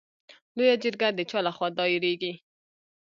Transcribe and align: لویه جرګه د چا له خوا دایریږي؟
لویه 0.57 0.75
جرګه 0.83 1.07
د 1.17 1.19
چا 1.29 1.39
له 1.45 1.51
خوا 1.55 1.67
دایریږي؟ 1.77 2.33